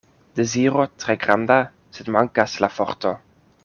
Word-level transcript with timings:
Deziro 0.39 0.85
tre 1.03 1.17
granda, 1.25 1.59
sed 1.99 2.13
mankas 2.19 2.59
la 2.67 2.75
forto. 2.79 3.17